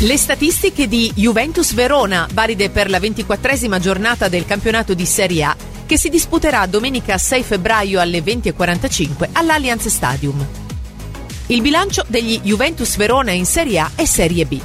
Le 0.00 0.18
statistiche 0.18 0.88
di 0.88 1.10
Juventus 1.14 1.72
Verona, 1.72 2.28
valide 2.34 2.68
per 2.68 2.90
la 2.90 3.00
ventiquattresima 3.00 3.78
giornata 3.78 4.28
del 4.28 4.44
campionato 4.44 4.92
di 4.92 5.06
Serie 5.06 5.44
A, 5.44 5.56
che 5.86 5.96
si 5.96 6.10
disputerà 6.10 6.66
domenica 6.66 7.16
6 7.16 7.42
febbraio 7.42 7.98
alle 7.98 8.22
20.45 8.22 9.28
all'Allianz 9.32 9.88
Stadium. 9.88 10.46
Il 11.46 11.62
bilancio 11.62 12.04
degli 12.08 12.38
Juventus 12.42 12.94
Verona 12.96 13.30
in 13.30 13.46
Serie 13.46 13.78
A 13.78 13.90
e 13.96 14.06
Serie 14.06 14.44
B. 14.44 14.60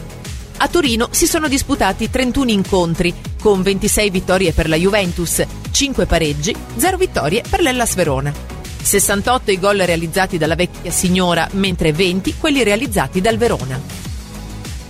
A 0.58 0.68
Torino 0.68 1.08
si 1.12 1.26
sono 1.28 1.48
disputati 1.48 2.10
31 2.10 2.52
incontri, 2.52 3.14
con 3.40 3.62
26 3.62 4.10
vittorie 4.10 4.52
per 4.52 4.68
la 4.68 4.76
Juventus, 4.76 5.46
5 5.72 6.06
pareggi, 6.08 6.54
0 6.76 6.98
vittorie 6.98 7.42
per 7.50 7.62
l'Ellas 7.62 7.96
Verona. 7.96 8.34
68 8.82 9.52
i 9.52 9.60
gol 9.60 9.78
realizzati 9.78 10.38
dalla 10.38 10.56
vecchia 10.56 10.92
signora, 10.92 11.48
mentre 11.54 11.94
20 11.94 12.36
quelli 12.38 12.64
realizzati 12.64 13.22
dal 13.22 13.38
Verona 13.38 14.01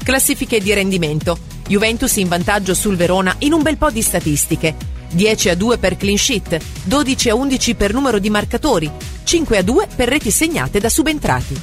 Classifiche 0.03 0.61
di 0.61 0.73
rendimento. 0.73 1.46
Juventus 1.67 2.15
in 2.15 2.29
vantaggio 2.29 2.73
sul 2.73 2.95
Verona 2.95 3.35
in 3.39 3.51
un 3.51 3.61
bel 3.61 3.77
po' 3.77 3.91
di 3.91 4.01
statistiche. 4.01 4.75
10 5.11 5.49
a 5.49 5.55
2 5.55 5.77
per 5.77 5.97
clean 5.97 6.17
sheet, 6.17 6.59
12 6.83 7.29
a 7.29 7.35
11 7.35 7.75
per 7.75 7.93
numero 7.93 8.19
di 8.19 8.29
marcatori, 8.29 8.89
5 9.23 9.57
a 9.57 9.61
2 9.61 9.87
per 9.95 10.07
reti 10.07 10.31
segnate 10.31 10.79
da 10.79 10.89
subentrati. 10.89 11.59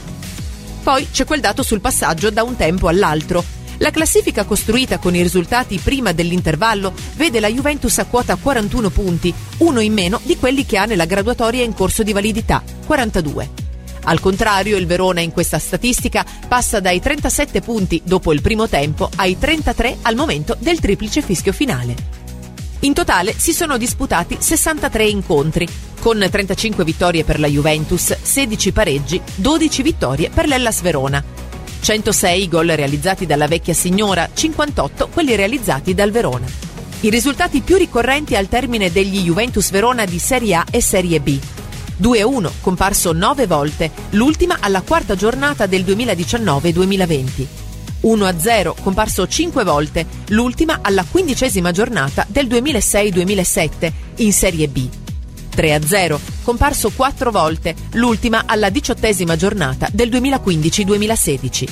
Poi 0.83 1.09
c'è 1.11 1.25
quel 1.25 1.41
dato 1.41 1.63
sul 1.63 1.81
passaggio 1.81 2.31
da 2.31 2.43
un 2.43 2.57
tempo 2.57 2.89
all'altro. 2.89 3.43
La 3.79 3.91
classifica 3.91 4.45
costruita 4.45 4.99
con 4.99 5.15
i 5.15 5.23
risultati 5.23 5.79
prima 5.79 6.13
dell'intervallo 6.13 6.93
vede 7.17 7.41
la 7.41 7.49
Juventus 7.49 7.99
a 7.99 8.05
quota 8.05 8.37
41 8.37 8.91
punti, 8.91 9.35
uno 9.59 9.81
in 9.81 9.93
meno 9.93 10.21
di 10.23 10.37
quelli 10.37 10.65
che 10.67 10.77
ha 10.77 10.85
nella 10.85 11.07
graduatoria 11.07 11.65
in 11.65 11.75
corso 11.75 12.03
di 12.03 12.13
validità, 12.13 12.63
42. 12.87 13.64
Al 14.05 14.21
contrario, 14.21 14.77
il 14.77 14.87
Verona 14.87 15.21
in 15.21 15.33
questa 15.33 15.59
statistica 15.59 16.25
passa 16.47 16.81
dai 16.81 17.01
37 17.01 17.61
punti 17.61 18.03
dopo 18.05 18.33
il 18.33 18.43
primo 18.43 18.69
tempo 18.69 19.09
ai 19.17 19.39
33 19.39 19.99
al 20.03 20.15
momento 20.15 20.57
del 20.59 20.81
triplice 20.81 21.23
fischio 21.23 21.53
finale. 21.53 21.95
In 22.81 22.93
totale 22.93 23.35
si 23.37 23.53
sono 23.53 23.79
disputati 23.79 24.37
63 24.39 25.05
incontri, 25.07 25.67
con 26.01 26.19
35 26.19 26.85
vittorie 26.85 27.25
per 27.25 27.41
la 27.41 27.47
Juventus, 27.47 28.15
16 28.21 28.73
pareggi, 28.73 29.21
12 29.37 29.83
vittorie 29.83 30.29
per 30.29 30.47
l'Ellas 30.47 30.83
Verona. 30.83 31.25
106 31.81 32.49
gol 32.49 32.67
realizzati 32.69 33.25
dalla 33.25 33.47
vecchia 33.47 33.73
signora, 33.73 34.29
58 34.33 35.09
quelli 35.09 35.35
realizzati 35.35 35.95
dal 35.95 36.11
Verona. 36.11 36.47
I 37.01 37.11
risultati 37.11 37.61
più 37.61 37.77
ricorrenti 37.77 38.37
al 38.37 38.49
termine 38.49 38.93
degli 38.93 39.23
Juventus 39.23 39.71
Verona 39.71 40.05
di 40.05 40.19
Serie 40.19 40.55
A 40.55 40.65
e 40.71 40.83
Serie 40.83 41.21
B. 41.21 41.39
2-1, 42.01 42.51
comparso 42.61 43.13
nove 43.13 43.47
volte, 43.47 43.91
l'ultima 44.11 44.59
alla 44.61 44.83
quarta 44.83 45.15
giornata 45.15 45.67
del 45.67 45.83
2019-2020. 45.83 47.47
1-0, 48.03 48.75
comparso 48.83 49.27
cinque 49.27 49.65
volte, 49.65 50.07
l'ultima 50.29 50.81
alla 50.83 51.05
quindicesima 51.09 51.71
giornata 51.73 52.27
del 52.29 52.47
2006-2007 52.47 53.93
in 54.17 54.33
Serie 54.33 54.69
B. 54.69 54.89
3-0, 55.55 56.19
comparso 56.43 56.91
quattro 56.91 57.31
volte, 57.31 57.75
l'ultima 57.93 58.43
alla 58.47 58.71
diciottesima 58.71 59.37
giornata 59.37 59.89
del 59.93 60.09
2015-2016. 60.11 61.69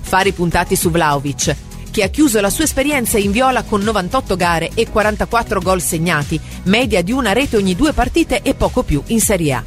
Fari 0.00 0.32
puntati 0.32 0.74
su 0.74 0.90
Vlaovic, 0.90 1.54
che 1.98 2.04
ha 2.04 2.08
chiuso 2.10 2.40
la 2.40 2.48
sua 2.48 2.62
esperienza 2.62 3.18
in 3.18 3.32
viola 3.32 3.64
con 3.64 3.80
98 3.80 4.36
gare 4.36 4.70
e 4.74 4.88
44 4.88 5.60
gol 5.60 5.82
segnati, 5.82 6.40
media 6.66 7.02
di 7.02 7.10
una 7.10 7.32
rete 7.32 7.56
ogni 7.56 7.74
due 7.74 7.92
partite 7.92 8.40
e 8.42 8.54
poco 8.54 8.84
più 8.84 9.02
in 9.06 9.20
Serie 9.20 9.52
A. 9.54 9.64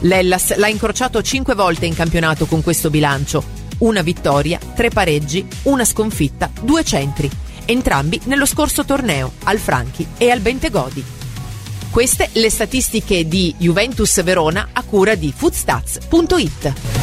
L'Ellas 0.00 0.56
l'ha 0.56 0.68
incrociato 0.68 1.20
5 1.20 1.54
volte 1.54 1.84
in 1.84 1.94
campionato 1.94 2.46
con 2.46 2.62
questo 2.62 2.88
bilancio, 2.88 3.44
una 3.80 4.00
vittoria, 4.00 4.58
tre 4.74 4.88
pareggi, 4.88 5.46
una 5.64 5.84
sconfitta, 5.84 6.50
due 6.58 6.82
centri, 6.84 7.28
entrambi 7.66 8.18
nello 8.24 8.46
scorso 8.46 8.86
torneo, 8.86 9.32
al 9.44 9.58
Franchi 9.58 10.06
e 10.16 10.30
al 10.30 10.40
Bentegodi. 10.40 11.04
Queste 11.90 12.30
le 12.32 12.48
statistiche 12.48 13.28
di 13.28 13.54
Juventus 13.58 14.22
Verona 14.22 14.70
a 14.72 14.82
cura 14.84 15.14
di 15.14 15.30
foodstats.it. 15.36 16.97